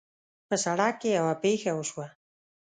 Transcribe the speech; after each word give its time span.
په 0.47 0.55
سړک 0.63 0.93
کې 1.01 1.09
یوه 1.17 1.33
پېښه 1.43 1.71
وشوه 1.75 2.07